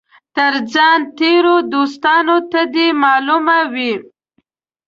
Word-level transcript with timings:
تر 0.35 0.53
ځان 0.73 0.99
تېرو 1.19 1.55
دوستانو 1.73 2.37
ته 2.51 2.61
دي 2.73 2.87
معلومه 3.03 3.59
وي. 3.73 3.93